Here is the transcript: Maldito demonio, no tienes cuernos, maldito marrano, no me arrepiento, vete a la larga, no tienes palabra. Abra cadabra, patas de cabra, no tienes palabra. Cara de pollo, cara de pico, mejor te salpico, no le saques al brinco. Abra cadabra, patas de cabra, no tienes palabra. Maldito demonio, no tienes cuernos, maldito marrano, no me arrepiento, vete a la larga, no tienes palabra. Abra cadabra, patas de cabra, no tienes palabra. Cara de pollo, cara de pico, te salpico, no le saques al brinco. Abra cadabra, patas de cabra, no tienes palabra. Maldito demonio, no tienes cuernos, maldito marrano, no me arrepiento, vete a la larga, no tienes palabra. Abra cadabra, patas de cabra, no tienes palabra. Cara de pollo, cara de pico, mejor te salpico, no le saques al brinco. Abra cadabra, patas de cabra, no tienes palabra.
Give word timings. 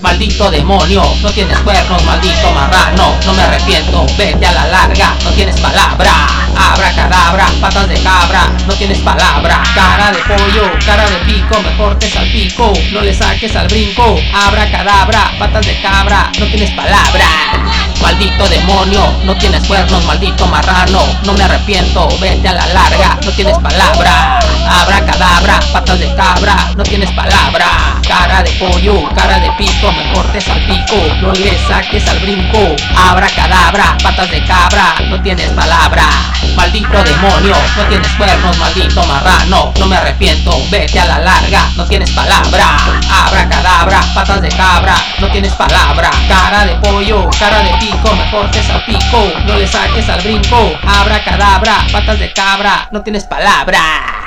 Maldito 0.00 0.48
demonio, 0.50 1.02
no 1.22 1.30
tienes 1.30 1.58
cuernos, 1.58 2.04
maldito 2.04 2.52
marrano, 2.52 3.16
no 3.26 3.32
me 3.32 3.42
arrepiento, 3.42 4.06
vete 4.16 4.46
a 4.46 4.52
la 4.52 4.66
larga, 4.66 5.14
no 5.24 5.30
tienes 5.30 5.58
palabra. 5.60 6.12
Abra 6.56 6.92
cadabra, 6.92 7.46
patas 7.60 7.88
de 7.88 8.00
cabra, 8.00 8.48
no 8.66 8.74
tienes 8.74 8.98
palabra. 8.98 9.62
Cara 9.74 10.12
de 10.12 10.18
pollo, 10.18 10.70
cara 10.84 11.08
de 11.08 11.16
pico, 11.18 11.60
mejor 11.62 11.98
te 11.98 12.08
salpico, 12.08 12.72
no 12.92 13.00
le 13.00 13.12
saques 13.12 13.54
al 13.56 13.66
brinco. 13.68 14.16
Abra 14.34 14.70
cadabra, 14.70 15.32
patas 15.38 15.66
de 15.66 15.80
cabra, 15.80 16.30
no 16.38 16.46
tienes 16.46 16.70
palabra. 16.70 17.26
Maldito 18.00 18.48
demonio, 18.48 19.12
no 19.24 19.36
tienes 19.36 19.66
cuernos, 19.66 20.04
maldito 20.04 20.46
marrano, 20.46 21.02
no 21.24 21.32
me 21.32 21.44
arrepiento, 21.44 22.08
vete 22.20 22.48
a 22.48 22.54
la 22.54 22.66
larga, 22.68 23.18
no 23.24 23.32
tienes 23.32 23.58
palabra. 23.58 24.38
Abra 24.68 25.04
cadabra, 25.04 25.60
patas 25.72 25.98
de 25.98 26.14
cabra, 26.14 26.56
no 26.76 26.82
tienes 26.84 27.10
palabra. 27.12 27.66
Cara 28.06 28.42
de 28.42 28.50
pollo, 28.52 29.08
cara 29.14 29.38
de 29.40 29.47
pico, 30.38 30.44
te 30.44 30.44
salpico, 30.44 31.14
no 31.20 31.32
le 31.32 31.58
saques 31.66 32.08
al 32.08 32.18
brinco. 32.20 32.76
Abra 32.96 33.28
cadabra, 33.28 33.96
patas 34.02 34.30
de 34.30 34.44
cabra, 34.44 34.94
no 35.08 35.20
tienes 35.22 35.50
palabra. 35.50 36.04
Maldito 36.54 37.02
demonio, 37.02 37.56
no 37.76 37.84
tienes 37.84 38.08
cuernos, 38.12 38.56
maldito 38.58 39.02
marrano, 39.04 39.72
no 39.78 39.86
me 39.86 39.96
arrepiento, 39.96 40.50
vete 40.70 41.00
a 41.00 41.06
la 41.06 41.18
larga, 41.20 41.68
no 41.76 41.84
tienes 41.86 42.10
palabra. 42.10 42.76
Abra 43.10 43.48
cadabra, 43.48 44.00
patas 44.14 44.42
de 44.42 44.48
cabra, 44.48 44.94
no 45.18 45.30
tienes 45.30 45.52
palabra. 45.52 46.10
Cara 46.28 46.64
de 46.64 46.74
pollo, 46.76 47.28
cara 47.38 47.62
de 47.62 47.74
pico, 47.78 48.14
mejor 48.14 48.50
te 48.50 48.62
salpico, 48.62 49.32
no 49.46 49.56
le 49.56 49.66
saques 49.66 50.08
al 50.08 50.20
brinco. 50.20 50.72
Abra 50.86 51.22
cadabra, 51.24 51.84
patas 51.90 52.18
de 52.18 52.32
cabra, 52.32 52.88
no 52.90 53.02
tienes 53.02 53.24
palabra. 53.24 54.17